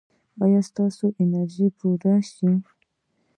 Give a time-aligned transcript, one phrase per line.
[0.43, 2.49] ایا ستاسو انرژي به پوره شي؟